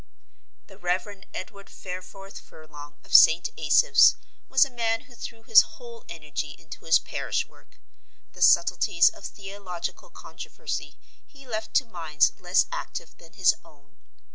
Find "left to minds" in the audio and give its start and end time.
11.45-12.31